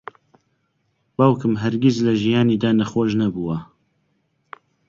[1.17, 3.57] باوکم هەرگیز لە ژیانیدا نەخۆش نەبووە.